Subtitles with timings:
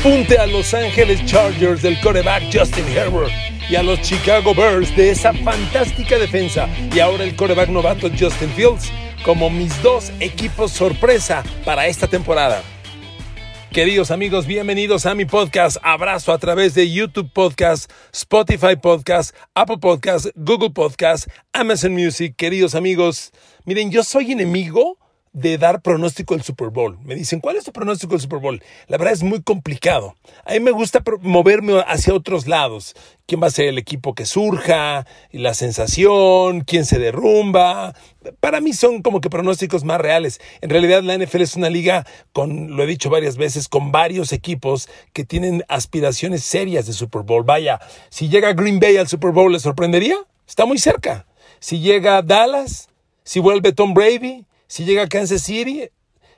[0.00, 3.32] Apunte a Los Ángeles Chargers del coreback Justin Herbert
[3.68, 8.50] y a los Chicago Bears de esa fantástica defensa y ahora el coreback novato Justin
[8.50, 8.92] Fields
[9.24, 12.62] como mis dos equipos sorpresa para esta temporada.
[13.72, 15.78] Queridos amigos, bienvenidos a mi podcast.
[15.82, 22.34] Abrazo a través de YouTube Podcast, Spotify Podcast, Apple Podcast, Google Podcast, Amazon Music.
[22.36, 23.32] Queridos amigos,
[23.64, 24.98] miren, yo soy enemigo
[25.36, 26.98] de dar pronóstico del Super Bowl.
[27.04, 28.62] Me dicen, ¿cuál es tu pronóstico del Super Bowl?
[28.88, 30.16] La verdad es muy complicado.
[30.46, 32.94] A mí me gusta moverme hacia otros lados.
[33.26, 35.06] ¿Quién va a ser el equipo que surja?
[35.30, 37.94] Y la sensación, quién se derrumba.
[38.40, 40.40] Para mí son como que pronósticos más reales.
[40.62, 44.32] En realidad la NFL es una liga con, lo he dicho varias veces, con varios
[44.32, 47.44] equipos que tienen aspiraciones serias de Super Bowl.
[47.44, 50.16] Vaya, si llega Green Bay al Super Bowl, ¿le sorprendería?
[50.48, 51.26] Está muy cerca.
[51.60, 52.88] Si llega Dallas,
[53.22, 55.90] si vuelve Tom Brady, si llega Kansas City,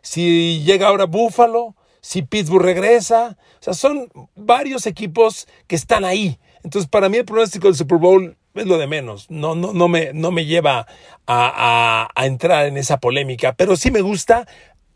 [0.03, 3.37] si llega ahora Buffalo, si Pittsburgh regresa.
[3.61, 6.39] O sea, son varios equipos que están ahí.
[6.65, 9.31] Entonces, para mí el pronóstico del Super Bowl es lo de menos.
[9.31, 10.87] No, no, no, me, no me lleva
[11.27, 14.47] a, a entrar en esa polémica, pero sí me gusta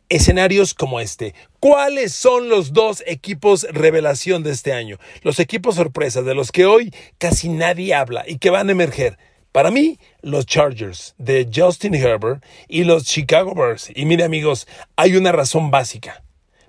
[0.09, 1.35] escenarios como este.
[1.59, 4.99] ¿Cuáles son los dos equipos revelación de este año?
[5.23, 9.19] Los equipos sorpresas de los que hoy casi nadie habla y que van a emerger.
[9.53, 13.91] Para mí, los Chargers de Justin Herbert y los Chicago Bears.
[13.95, 16.25] Y mire amigos, hay una razón básica.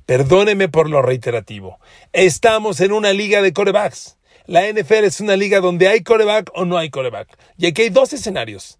[0.06, 1.80] Perdóneme por lo reiterativo.
[2.12, 4.18] Estamos en una liga de corebacks.
[4.46, 7.30] La NFL es una liga donde hay coreback o no hay coreback.
[7.58, 8.80] Y aquí hay dos escenarios.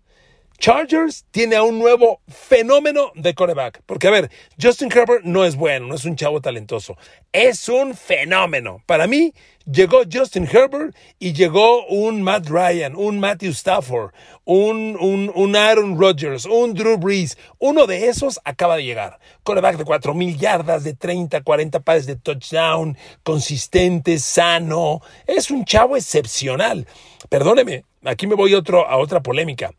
[0.64, 3.82] Chargers tiene a un nuevo fenómeno de coreback.
[3.86, 6.96] Porque, a ver, Justin Herbert no es bueno, no es un chavo talentoso.
[7.34, 8.82] Es un fenómeno.
[8.86, 9.34] Para mí,
[9.66, 14.14] llegó Justin Herbert y llegó un Matt Ryan, un Matthew Stafford,
[14.46, 14.98] un,
[15.36, 17.38] un, Aaron Rodgers, un Drew Brees.
[17.60, 19.20] Uno de esos acaba de llegar.
[19.44, 25.02] Coreback de 4.000 yardas, de 30, 40 pares de touchdown, consistente, sano.
[25.28, 26.88] Es un chavo excepcional.
[27.28, 29.74] Perdóneme, aquí me voy otro, a otra polémica.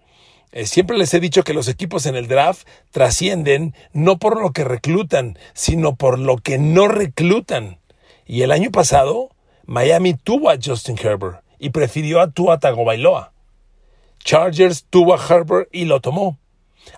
[0.54, 4.52] Eh, siempre les he dicho que los equipos en el draft trascienden no por lo
[4.52, 7.80] que reclutan, sino por lo que no reclutan.
[8.24, 9.30] Y el año pasado,
[9.66, 13.32] Miami tuvo a Justin Herbert y prefirió a Tua Tagovailoa.
[14.20, 16.38] Chargers tuvo a Herbert y lo tomó.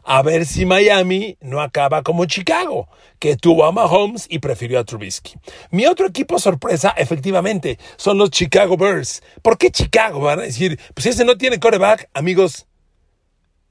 [0.05, 4.85] A ver si Miami no acaba como Chicago, que tuvo a Mahomes y prefirió a
[4.85, 5.33] Trubisky.
[5.71, 9.23] Mi otro equipo sorpresa, efectivamente, son los Chicago Bears.
[9.41, 10.21] ¿Por qué Chicago?
[10.21, 12.67] Van a decir, pues ese no tiene coreback, amigos.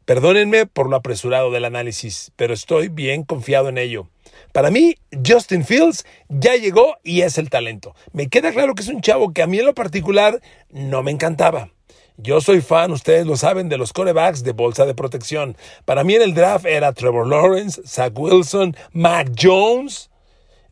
[0.05, 4.07] Perdónenme por lo apresurado del análisis, pero estoy bien confiado en ello.
[4.51, 4.95] Para mí,
[5.25, 7.95] Justin Fields ya llegó y es el talento.
[8.13, 11.09] Me queda claro que es un chavo que a mí en lo particular no me
[11.09, 11.71] encantaba.
[12.17, 15.57] Yo soy fan, ustedes lo saben, de los corebacks de bolsa de protección.
[15.85, 20.11] Para mí en el draft era Trevor Lawrence, Zach Wilson, Mac Jones,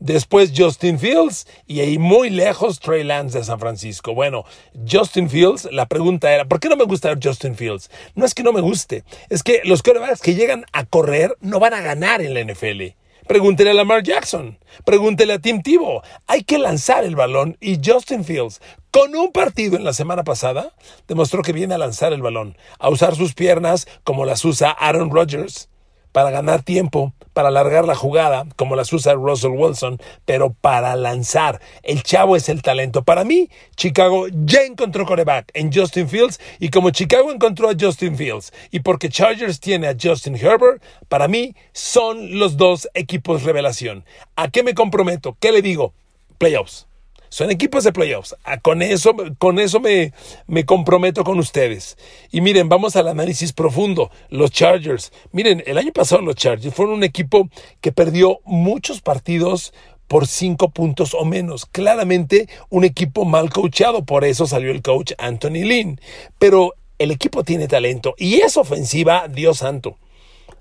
[0.04, 4.14] Después Justin Fields y ahí muy lejos Trey Lance de San Francisco.
[4.14, 4.44] Bueno,
[4.86, 7.90] Justin Fields, la pregunta era, ¿por qué no me gusta Justin Fields?
[8.14, 11.62] No es que no me guste, es que los quarterbacks que llegan a correr no
[11.62, 12.98] van a ganar en la NFL.
[13.30, 16.02] Pregúntele a Lamar Jackson, pregúntele a Tim Tebow.
[16.28, 18.60] Hay que lanzar el balón y Justin Fields,
[18.92, 20.74] con un partido en la semana pasada,
[21.08, 25.12] demostró que viene a lanzar el balón, a usar sus piernas como las usa Aaron
[25.12, 25.70] Rodgers
[26.14, 31.60] para ganar tiempo, para alargar la jugada, como las usa Russell Wilson, pero para lanzar.
[31.82, 33.04] El chavo es el talento.
[33.04, 38.16] Para mí, Chicago ya encontró coreback en Justin Fields y como Chicago encontró a Justin
[38.16, 44.06] Fields y porque Chargers tiene a Justin Herbert, para mí son los dos equipos revelación.
[44.38, 45.36] ¿A qué me comprometo?
[45.40, 45.94] ¿Qué le digo?
[46.38, 46.88] Playoffs.
[47.34, 48.36] Son equipos de playoffs.
[48.44, 50.14] Ah, con eso, con eso me,
[50.46, 51.98] me comprometo con ustedes.
[52.32, 54.12] Y miren, vamos al análisis profundo.
[54.30, 55.12] Los Chargers.
[55.32, 57.50] Miren, el año pasado los Chargers fueron un equipo
[57.82, 59.74] que perdió muchos partidos
[60.08, 61.66] por cinco puntos o menos.
[61.66, 66.00] Claramente un equipo mal coachado, por eso salió el coach Anthony Lynn.
[66.38, 69.98] Pero el equipo tiene talento y es ofensiva, Dios santo.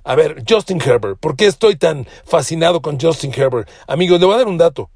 [0.05, 3.69] A ver, Justin Herbert, ¿por qué estoy tan fascinado con Justin Herbert?
[3.87, 4.89] Amigos, le voy a dar un dato.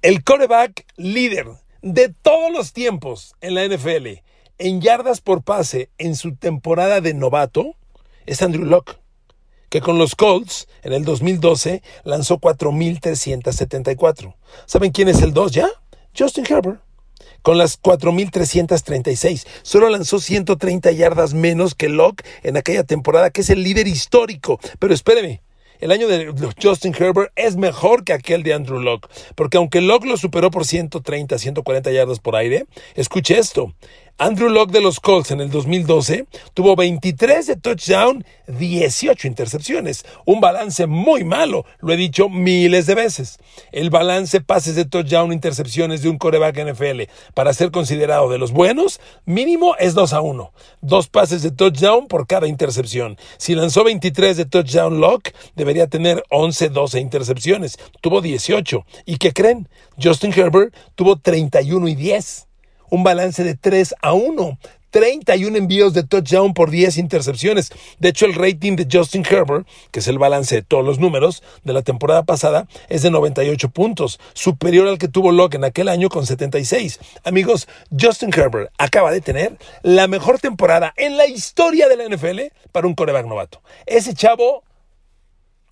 [0.00, 1.48] El coreback líder
[1.82, 4.20] de todos los tiempos en la NFL
[4.58, 7.74] en yardas por pase en su temporada de novato
[8.24, 9.00] es Andrew Locke,
[9.68, 14.36] que con los Colts en el 2012 lanzó 4.374.
[14.66, 15.68] ¿Saben quién es el 2 ya?
[16.16, 16.80] Justin Herbert.
[17.42, 19.48] Con las 4.336.
[19.62, 24.60] Solo lanzó 130 yardas menos que Locke en aquella temporada, que es el líder histórico.
[24.78, 25.42] Pero espéreme,
[25.80, 26.32] el año de
[26.62, 30.64] Justin Herbert es mejor que aquel de Andrew Locke, porque aunque Locke lo superó por
[30.64, 33.72] 130, 140 yardas por aire, escuche esto,
[34.20, 40.04] Andrew Locke de los Colts en el 2012 tuvo 23 de touchdown, 18 intercepciones.
[40.24, 43.38] Un balance muy malo, lo he dicho miles de veces.
[43.70, 48.50] El balance pases de touchdown, intercepciones de un coreback NFL para ser considerado de los
[48.50, 50.52] buenos, mínimo es 2 a 1.
[50.80, 53.16] Dos pases de touchdown por cada intercepción.
[53.36, 57.78] Si lanzó 23 de touchdown Locke, debería tener 11, 12 intercepciones.
[58.00, 58.84] Tuvo 18.
[59.06, 59.68] ¿Y qué creen?
[60.02, 62.47] Justin Herbert tuvo 31 y 10
[62.90, 64.58] un balance de 3 a 1.
[64.90, 67.70] 31 envíos de touchdown por 10 intercepciones.
[67.98, 71.42] De hecho, el rating de Justin Herbert, que es el balance de todos los números
[71.64, 75.88] de la temporada pasada, es de 98 puntos, superior al que tuvo Locke en aquel
[75.88, 77.00] año con 76.
[77.24, 77.68] Amigos,
[77.98, 82.40] Justin Herbert acaba de tener la mejor temporada en la historia de la NFL
[82.72, 83.60] para un coreback novato.
[83.86, 84.64] Ese chavo,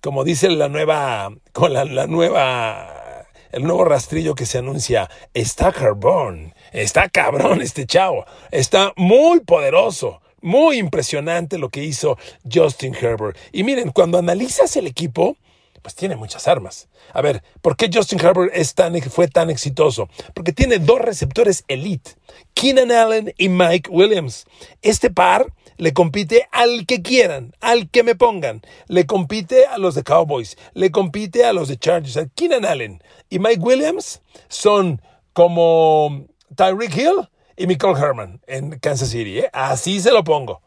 [0.01, 6.53] como dice la nueva, con la, nueva el nuevo rastrillo que se anuncia, está carbón,
[6.71, 10.21] está cabrón este chavo, está muy poderoso.
[10.39, 12.15] Muy impresionante lo que hizo
[12.49, 13.35] Justin Herbert.
[13.51, 15.35] Y miren, cuando analizas el equipo,
[15.81, 16.89] pues tiene muchas armas.
[17.13, 20.09] A ver, ¿por qué Justin Herbert es tan, fue tan exitoso?
[20.33, 22.11] Porque tiene dos receptores elite,
[22.53, 24.45] Keenan Allen y Mike Williams.
[24.81, 28.61] Este par le compite al que quieran, al que me pongan.
[28.87, 32.19] Le compite a los de Cowboys, le compite a los de Chargers.
[32.35, 35.01] Keenan Allen y Mike Williams son
[35.33, 36.25] como
[36.55, 39.39] Tyreek Hill y Michael Herman en Kansas City.
[39.39, 39.49] ¿eh?
[39.53, 40.61] Así se lo pongo.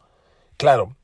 [0.57, 0.95] Claro,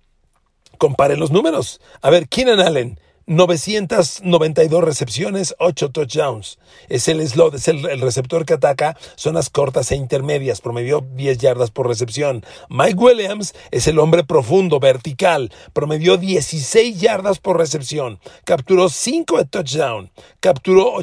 [0.77, 1.81] comparen los números.
[2.01, 6.59] A ver, Keenan Allen, 992 recepciones, 8 touchdowns.
[6.88, 11.69] Es el slot, es el, receptor que ataca zonas cortas e intermedias, promedió 10 yardas
[11.69, 12.45] por recepción.
[12.69, 19.45] Mike Williams es el hombre profundo, vertical, promedió 16 yardas por recepción, capturó 5 de
[19.45, 20.09] touchdown,
[20.39, 21.00] capturó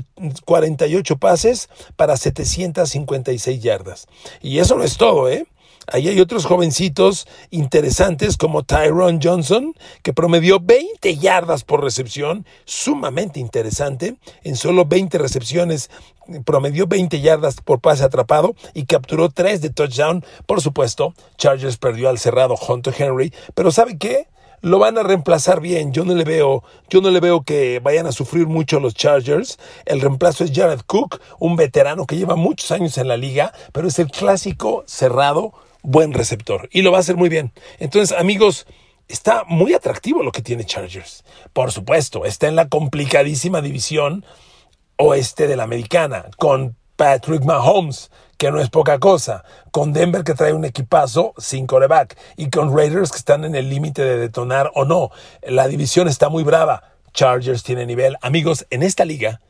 [0.46, 4.08] 48 pases para 756 yardas.
[4.40, 5.46] Y eso no es todo, ¿eh?
[5.92, 13.40] Ahí hay otros jovencitos interesantes como Tyrone Johnson, que promedió 20 yardas por recepción, sumamente
[13.40, 14.16] interesante.
[14.42, 15.90] En solo 20 recepciones
[16.44, 20.24] promedió 20 yardas por pase atrapado y capturó 3 de touchdown.
[20.46, 24.28] Por supuesto, Chargers perdió al cerrado Hunter Henry, pero ¿sabe qué?
[24.64, 25.92] lo van a reemplazar bien.
[25.92, 29.58] Yo no le veo, yo no le veo que vayan a sufrir mucho los Chargers.
[29.84, 33.88] El reemplazo es Jared Cook, un veterano que lleva muchos años en la liga, pero
[33.88, 35.52] es el clásico cerrado
[35.84, 37.52] buen receptor y lo va a hacer muy bien.
[37.78, 38.66] Entonces, amigos,
[39.06, 41.22] está muy atractivo lo que tiene Chargers.
[41.52, 44.24] Por supuesto, está en la complicadísima división
[44.96, 50.34] oeste de la americana, con Patrick Mahomes, que no es poca cosa, con Denver que
[50.34, 54.70] trae un equipazo sin coreback y con Raiders que están en el límite de detonar
[54.74, 55.10] o no.
[55.42, 56.82] La división está muy brava.
[57.12, 58.16] Chargers tiene nivel.
[58.22, 59.40] Amigos, en esta liga,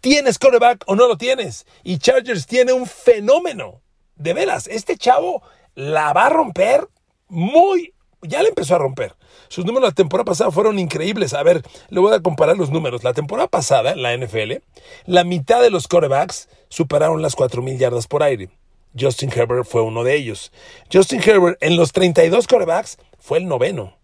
[0.00, 1.66] ¿tienes coreback o no lo tienes?
[1.82, 3.80] Y Chargers tiene un fenómeno.
[4.16, 5.42] De veras, este chavo
[5.74, 6.88] la va a romper
[7.28, 7.94] muy
[8.26, 9.14] ya le empezó a romper.
[9.48, 11.34] Sus números la temporada pasada fueron increíbles.
[11.34, 13.04] A ver, le voy a comparar los números.
[13.04, 14.62] La temporada pasada, en la NFL,
[15.06, 18.50] la mitad de los quarterbacks superaron las 4.000 yardas por aire.
[18.98, 20.52] Justin Herbert fue uno de ellos.
[20.92, 23.96] Justin Herbert en los 32 quarterbacks fue el noveno.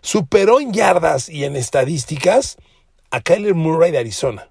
[0.00, 2.56] Superó en yardas y en estadísticas
[3.10, 4.48] a Kyler Murray de Arizona.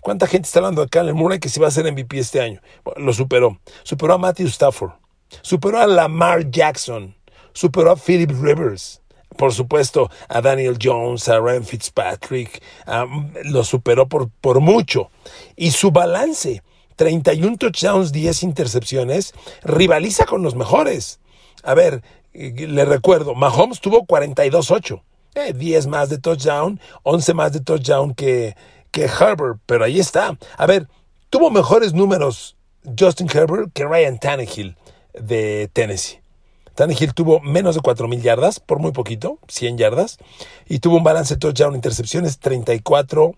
[0.00, 2.60] ¿Cuánta gente está hablando de Kyler Murray que se va a hacer MVP este año?
[2.96, 3.58] lo superó.
[3.82, 4.92] Superó a Matthew Stafford.
[5.42, 7.14] Superó a Lamar Jackson.
[7.52, 9.00] Superó a Philip Rivers.
[9.36, 12.62] Por supuesto, a Daniel Jones, a Ryan Fitzpatrick.
[13.44, 15.10] lo superó por, por mucho.
[15.56, 16.62] Y su balance,
[16.96, 21.20] 31 touchdowns, 10 intercepciones, rivaliza con los mejores.
[21.62, 22.02] A ver,
[22.32, 25.02] le recuerdo, Mahomes tuvo 42-8.
[25.54, 28.56] 10 eh, más de touchdown, 11 más de touchdown que,
[28.90, 30.36] que Herbert, pero ahí está.
[30.56, 30.88] A ver,
[31.30, 32.56] tuvo mejores números
[32.98, 34.76] Justin Herbert que Ryan Tannehill
[35.14, 36.20] de Tennessee.
[36.74, 40.18] Tannehill tuvo menos de 4.000 yardas, por muy poquito, 100 yardas,
[40.66, 43.34] y tuvo un balance de touchdown intercepciones 34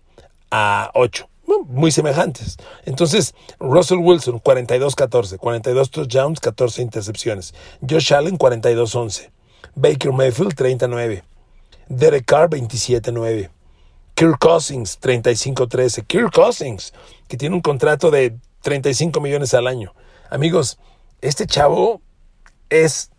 [0.51, 1.27] a 8,
[1.67, 2.57] muy semejantes.
[2.85, 7.53] Entonces, Russell Wilson 42-14, 42 touchdowns, 14 intercepciones.
[7.87, 9.31] Josh Allen 42-11,
[9.75, 11.23] Baker Mayfield 39,
[11.89, 13.49] Derek Carr 27-9.
[14.15, 16.05] Kirk Cousins, 35-13.
[16.05, 16.93] Kirk Cousins,
[17.27, 19.93] que tiene un contrato de 35 millones al año.
[20.29, 20.77] Amigos,
[21.23, 22.01] este chavo
[22.69, 23.09] es,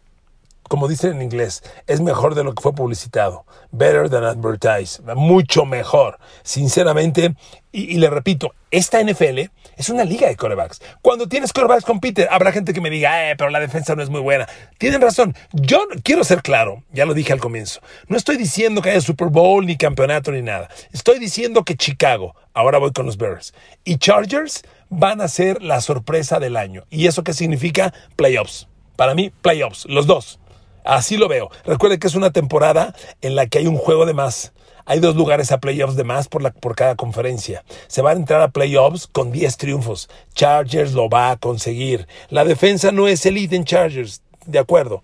[0.68, 3.46] como dicen en inglés, es mejor de lo que fue publicitado.
[3.73, 5.02] Better than advertised.
[5.14, 6.18] Mucho mejor.
[6.42, 7.34] Sinceramente,
[7.73, 10.82] y, le repito, esta NFL es una liga de corebacks.
[11.00, 14.11] Cuando tienes corebacks compite, habrá gente que me diga, eh, pero la defensa no es
[14.11, 14.46] muy buena.
[14.76, 15.34] Tienen razón.
[15.52, 17.80] Yo quiero ser claro, ya lo dije al comienzo.
[18.08, 20.68] No estoy diciendo que haya Super Bowl, ni campeonato, ni nada.
[20.92, 24.62] Estoy diciendo que Chicago, ahora voy con los Bears, y Chargers
[24.96, 26.84] van a ser la sorpresa del año.
[26.90, 27.92] ¿Y eso qué significa?
[28.16, 28.68] Playoffs.
[28.96, 30.38] Para mí, playoffs, los dos.
[30.84, 31.50] Así lo veo.
[31.64, 34.52] Recuerde que es una temporada en la que hay un juego de más.
[34.86, 37.64] Hay dos lugares a playoffs de más por, la, por cada conferencia.
[37.86, 40.10] Se van a entrar a playoffs con 10 triunfos.
[40.34, 42.06] Chargers lo va a conseguir.
[42.28, 45.02] La defensa no es elite en Chargers, de acuerdo,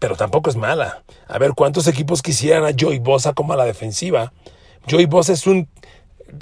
[0.00, 1.04] pero tampoco es mala.
[1.28, 4.32] A ver cuántos equipos quisieran a Joey Bosa como a la defensiva.
[4.90, 5.68] Joey Bosa es un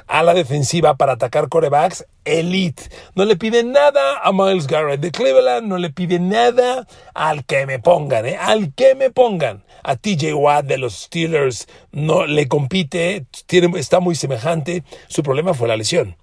[0.07, 2.85] a la defensiva para atacar corebacks elite.
[3.15, 7.67] No le piden nada a Miles Garrett de Cleveland, no le piden nada al que
[7.67, 8.37] me pongan, ¿eh?
[8.37, 9.65] al que me pongan.
[9.83, 14.85] A TJ Watt de los Steelers no le compite, tiene, está muy semejante.
[15.09, 16.17] Su problema fue la lesión.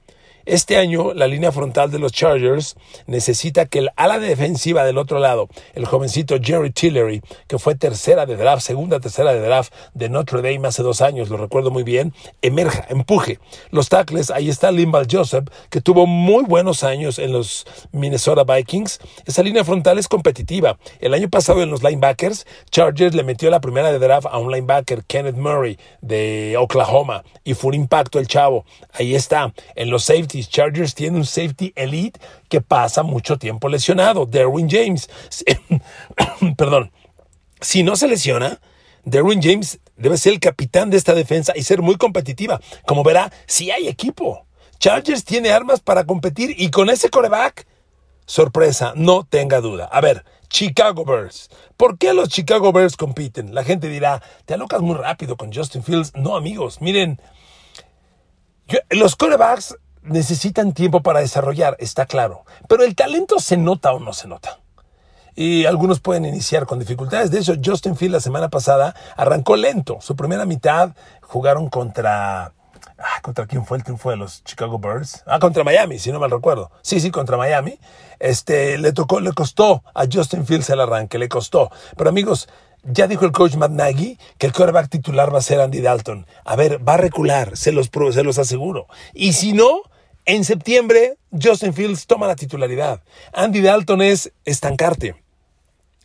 [0.48, 5.20] Este año, la línea frontal de los Chargers necesita que el ala defensiva del otro
[5.20, 10.08] lado, el jovencito Jerry Tillery, que fue tercera de draft, segunda tercera de draft de
[10.08, 13.40] Notre Dame hace dos años, lo recuerdo muy bien, emerja, empuje.
[13.72, 19.00] Los tackles, ahí está Limbal Joseph, que tuvo muy buenos años en los Minnesota Vikings.
[19.26, 20.80] Esa línea frontal es competitiva.
[21.02, 24.50] El año pasado en los linebackers, Chargers le metió la primera de draft a un
[24.50, 28.64] linebacker, Kenneth Murray, de Oklahoma, y fue un impacto el chavo.
[28.94, 29.54] Ahí está.
[29.76, 35.10] En los safety Chargers tiene un safety elite que pasa mucho tiempo lesionado, Derwin James.
[36.58, 36.92] Perdón.
[37.60, 38.60] Si no se lesiona,
[39.04, 42.60] Derwin James debe ser el capitán de esta defensa y ser muy competitiva.
[42.86, 44.46] Como verá, si hay equipo.
[44.80, 47.66] Chargers tiene armas para competir y con ese coreback,
[48.26, 49.86] sorpresa, no tenga duda.
[49.86, 51.50] A ver, Chicago Bears.
[51.78, 53.56] ¿Por qué los Chicago Bears compiten?
[53.56, 56.14] La gente dirá, te alocas muy rápido con Justin Fields.
[56.16, 57.20] No, amigos, miren,
[58.90, 62.46] los corebacks necesitan tiempo para desarrollar, está claro.
[62.68, 64.60] Pero el talento se nota o no se nota.
[65.36, 67.30] Y algunos pueden iniciar con dificultades.
[67.30, 70.00] De hecho, Justin Field la semana pasada arrancó lento.
[70.02, 72.54] Su primera mitad jugaron contra...
[73.00, 75.24] Ah, ¿Contra quién fue el triunfo de los Chicago Birds?
[75.28, 76.72] Ah, contra Miami, si no mal recuerdo.
[76.82, 77.80] Sí, sí, contra Miami.
[78.18, 81.70] Este, le tocó, le costó a Justin Fields el arranque, le costó.
[81.96, 82.50] Pero amigos,
[82.88, 86.26] ya dijo el coach Matt Nagy que el quarterback titular va a ser Andy Dalton.
[86.46, 88.88] A ver, va a recular, se los, se los aseguro.
[89.14, 89.82] Y si no,
[90.26, 93.02] en septiembre, Justin Fields toma la titularidad.
[93.34, 95.16] Andy Dalton es estancarte.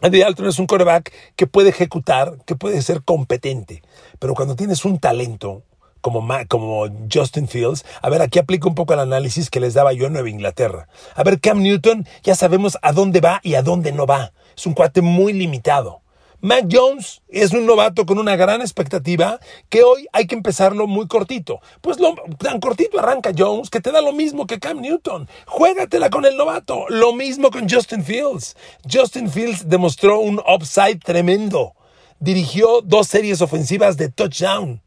[0.01, 3.83] Andy Dalton es un quarterback que puede ejecutar, que puede ser competente.
[4.19, 5.63] Pero cuando tienes un talento
[6.01, 9.93] como, como Justin Fields, a ver, aquí aplico un poco el análisis que les daba
[9.93, 10.89] yo en Nueva Inglaterra.
[11.15, 14.33] A ver, Cam Newton, ya sabemos a dónde va y a dónde no va.
[14.57, 16.02] Es un cuate muy limitado.
[16.45, 21.07] Mac Jones es un novato con una gran expectativa que hoy hay que empezarlo muy
[21.07, 21.61] cortito.
[21.81, 21.99] Pues
[22.39, 25.29] tan cortito arranca Jones que te da lo mismo que Cam Newton.
[25.47, 26.87] Juégatela con el novato.
[26.89, 28.57] Lo mismo con Justin Fields.
[28.93, 31.75] Justin Fields demostró un upside tremendo.
[32.19, 34.83] Dirigió dos series ofensivas de touchdown.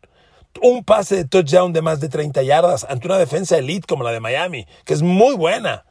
[0.61, 4.11] Un pase de touchdown de más de 30 yardas ante una defensa elite como la
[4.11, 5.85] de Miami, que es muy buena.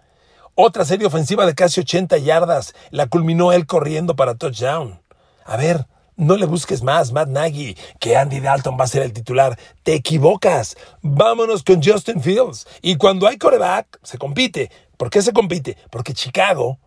[0.56, 5.03] Otra serie ofensiva de casi 80 yardas la culminó él corriendo para touchdown.
[5.44, 5.86] A ver,
[6.16, 9.58] no le busques más, Matt Nagy, que Andy Dalton va a ser el titular.
[9.82, 10.76] Te equivocas.
[11.02, 12.66] Vámonos con Justin Fields.
[12.82, 14.70] Y cuando hay coreback, se compite.
[14.96, 15.76] ¿Por qué se compite?
[15.90, 16.78] Porque Chicago,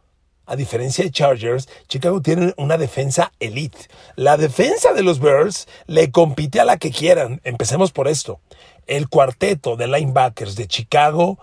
[0.46, 3.90] a diferencia de Chargers, Chicago tiene una defensa elite.
[4.16, 7.42] La defensa de los Bears le compite a la que quieran.
[7.44, 8.40] Empecemos por esto.
[8.88, 11.38] El cuarteto de linebackers de Chicago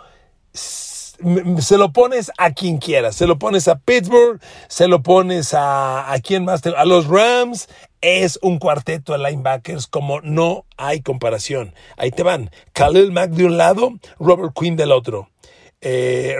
[1.60, 3.16] se lo pones a quien quieras.
[3.16, 7.68] Se lo pones a Pittsburgh, se lo pones a, a quién más, a los Rams.
[8.00, 11.74] Es un cuarteto de linebackers como no hay comparación.
[11.96, 12.50] Ahí te van.
[12.72, 15.28] Khalil Mack de un lado, Robert Quinn del otro.
[15.86, 16.38] Eh,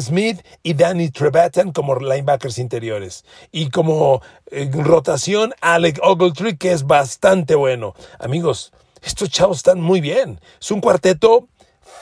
[0.00, 3.24] Smith y Danny Trevathan como linebackers interiores.
[3.50, 4.20] Y como
[4.50, 7.94] eh, rotación, Alec Ogletree, que es bastante bueno.
[8.18, 8.72] Amigos,
[9.02, 10.40] estos chavos están muy bien.
[10.60, 11.48] Es un cuarteto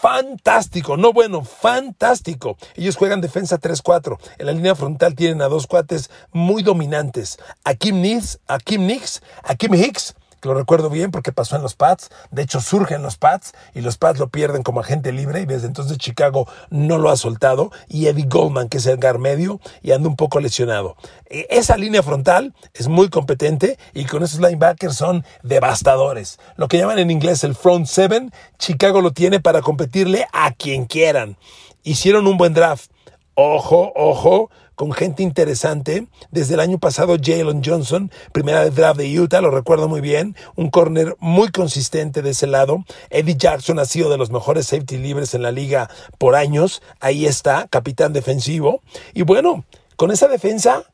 [0.01, 2.57] fantástico, no bueno, fantástico.
[2.75, 4.19] Ellos juegan defensa 3-4.
[4.39, 7.39] En la línea frontal tienen a dos cuates muy dominantes.
[7.65, 10.15] A Kim Nix, a Kim Nix, a Kim Hicks
[10.49, 13.81] lo recuerdo bien porque pasó en los Pats, de hecho surge en los Pats y
[13.81, 17.71] los Pats lo pierden como agente libre y desde entonces Chicago no lo ha soltado
[17.89, 20.97] y Eddie Goldman que es el gar medio y anda un poco lesionado.
[21.27, 26.39] E, esa línea frontal es muy competente y con esos linebackers son devastadores.
[26.57, 30.87] Lo que llaman en inglés el front seven, Chicago lo tiene para competirle a quien
[30.87, 31.37] quieran.
[31.83, 32.91] Hicieron un buen draft.
[33.35, 36.07] Ojo, ojo, con gente interesante.
[36.31, 40.35] Desde el año pasado, Jalen Johnson, primera de draft de Utah, lo recuerdo muy bien,
[40.57, 42.83] un corner muy consistente de ese lado.
[43.11, 46.81] Eddie Jackson ha sido de los mejores safety libres en la liga por años.
[46.99, 48.81] Ahí está, capitán defensivo.
[49.13, 50.85] Y bueno, con esa defensa,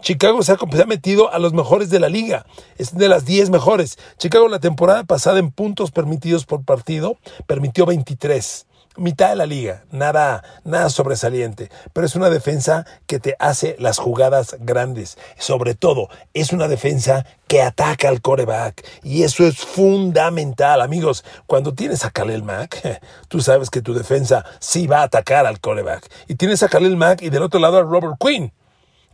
[0.00, 2.46] Chicago se ha, se ha, metido a los mejores de la liga.
[2.78, 3.96] Es de las 10 mejores.
[4.18, 8.66] Chicago la temporada pasada en puntos permitidos por partido permitió 23.
[8.96, 13.98] Mitad de la liga, nada, nada sobresaliente, pero es una defensa que te hace las
[13.98, 15.18] jugadas grandes.
[15.38, 21.24] Sobre todo, es una defensa que ataca al coreback y eso es fundamental, amigos.
[21.46, 25.60] Cuando tienes a Khalil Mack, tú sabes que tu defensa sí va a atacar al
[25.60, 26.10] coreback.
[26.28, 28.52] Y tienes a Khalil Mack y del otro lado a Robert Quinn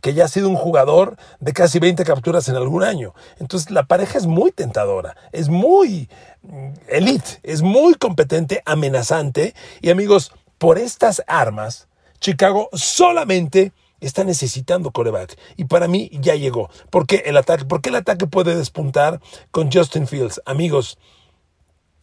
[0.03, 3.15] que ya ha sido un jugador de casi 20 capturas en algún año.
[3.39, 6.09] Entonces la pareja es muy tentadora, es muy
[6.41, 9.55] mm, elite, es muy competente, amenazante.
[9.79, 11.87] Y amigos, por estas armas,
[12.19, 15.39] Chicago solamente está necesitando coreback.
[15.55, 16.69] Y para mí ya llegó.
[16.89, 17.63] ¿Por qué el ataque?
[17.63, 20.41] ¿Por qué el ataque puede despuntar con Justin Fields?
[20.45, 20.97] Amigos,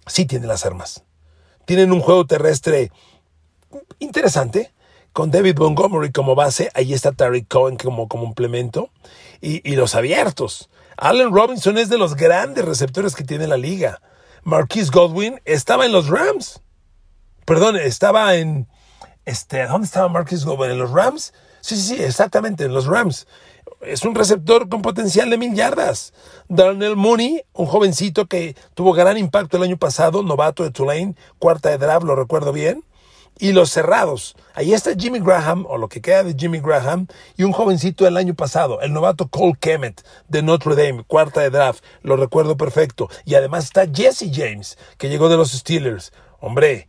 [0.06, 1.04] sí tiene las armas.
[1.66, 2.90] Tienen un juego terrestre
[3.98, 4.72] interesante
[5.12, 8.90] con David Montgomery como base, ahí está Tariq Cohen como, complemento,
[9.40, 10.70] y, y, los abiertos.
[10.96, 14.00] Allen Robinson es de los grandes receptores que tiene la liga.
[14.42, 16.60] Marquise Godwin estaba en los Rams.
[17.44, 18.68] Perdón, estaba en...
[19.24, 20.72] Este, ¿Dónde estaba Marquise Godwin?
[20.72, 21.32] ¿En los Rams?
[21.60, 23.26] Sí, sí, sí, exactamente, en los Rams.
[23.80, 26.12] Es un receptor con potencial de mil yardas.
[26.48, 31.70] Darnell Mooney, un jovencito que tuvo gran impacto el año pasado, novato de Tulane, cuarta
[31.70, 32.84] de draft, lo recuerdo bien
[33.40, 34.36] y los cerrados.
[34.54, 37.06] Ahí está Jimmy Graham, o lo que queda de Jimmy Graham,
[37.36, 41.50] y un jovencito del año pasado, el novato Cole Kemet de Notre Dame, cuarta de
[41.50, 43.08] draft, lo recuerdo perfecto.
[43.24, 46.12] Y además está Jesse James, que llegó de los Steelers.
[46.38, 46.88] Hombre,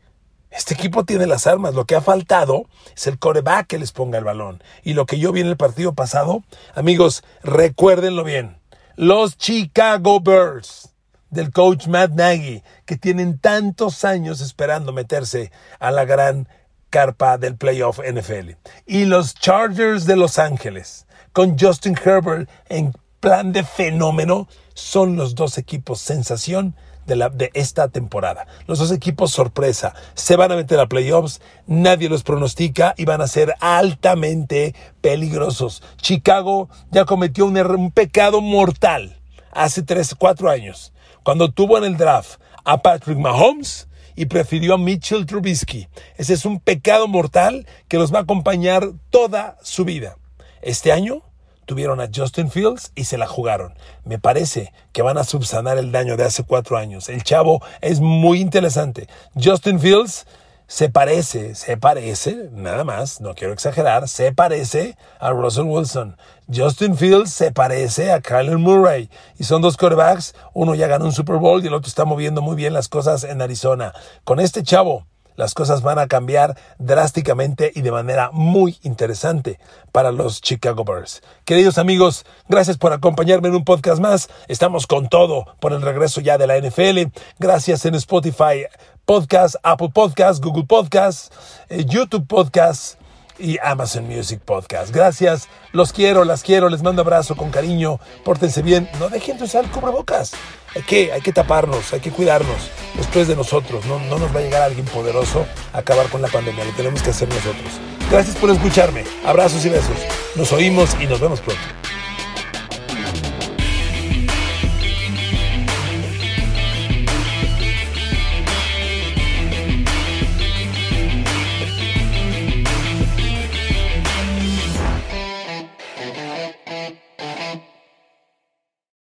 [0.51, 1.73] este equipo tiene las armas.
[1.73, 2.65] Lo que ha faltado
[2.95, 4.61] es el coreback que les ponga el balón.
[4.83, 6.43] Y lo que yo vi en el partido pasado,
[6.75, 8.57] amigos, recuérdenlo bien.
[8.95, 10.90] Los Chicago Bears
[11.31, 16.47] del coach Matt Nagy, que tienen tantos años esperando meterse a la gran
[16.89, 18.51] carpa del playoff NFL.
[18.85, 25.33] Y los Chargers de Los Ángeles, con Justin Herbert en plan de fenómeno, son los
[25.33, 26.75] dos equipos sensación
[27.07, 28.45] de, la, de, esta temporada.
[28.67, 33.21] Los dos equipos sorpresa se van a meter a playoffs, nadie los pronostica y van
[33.21, 35.81] a ser altamente peligrosos.
[35.97, 39.17] Chicago ya cometió un, un pecado mortal
[39.51, 40.91] hace 3, 4 años
[41.23, 45.87] cuando tuvo en el draft a Patrick Mahomes y prefirió a Mitchell Trubisky.
[46.17, 50.17] Ese es un pecado mortal que los va a acompañar toda su vida.
[50.61, 51.23] Este año
[51.65, 53.73] tuvieron a Justin Fields y se la jugaron.
[54.03, 57.09] Me parece que van a subsanar el daño de hace cuatro años.
[57.09, 59.07] El chavo es muy interesante.
[59.41, 60.25] Justin Fields
[60.71, 66.15] se parece, se parece, nada más, no quiero exagerar, se parece a Russell Wilson.
[66.47, 69.09] Justin Fields se parece a Kyler Murray.
[69.37, 72.41] Y son dos quarterbacks, uno ya ganó un Super Bowl y el otro está moviendo
[72.41, 73.91] muy bien las cosas en Arizona.
[74.23, 79.59] Con este chavo, las cosas van a cambiar drásticamente y de manera muy interesante
[79.91, 81.21] para los Chicago Bears.
[81.45, 84.29] Queridos amigos, gracias por acompañarme en un podcast más.
[84.47, 87.11] Estamos con todo por el regreso ya de la NFL.
[87.39, 88.65] Gracias en Spotify
[89.05, 91.33] Podcast, Apple Podcast, Google Podcast,
[91.69, 93.00] eh, YouTube Podcast
[93.39, 94.93] y Amazon Music Podcast.
[94.93, 99.45] Gracias, los quiero, las quiero, les mando abrazo con cariño, pórtense bien, no dejen de
[99.45, 100.31] usar cubrebocas.
[100.75, 103.85] Hay que, hay que taparnos, hay que cuidarnos después de nosotros.
[103.85, 107.01] No, no nos va a llegar alguien poderoso a acabar con la pandemia, lo tenemos
[107.01, 107.79] que hacer nosotros.
[108.09, 109.97] Gracias por escucharme, abrazos y besos.
[110.35, 111.80] Nos oímos y nos vemos pronto.